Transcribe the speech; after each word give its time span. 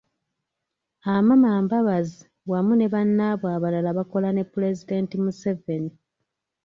Amama 1.13 1.49
Mbabazi 1.63 2.21
wamu 2.51 2.73
ne 2.77 2.87
Bannaabwe 2.93 3.47
abalala 3.57 3.89
bakola 3.97 4.29
ne 4.33 4.43
Pulezidenti 4.51 5.15
Museveni. 5.23 5.91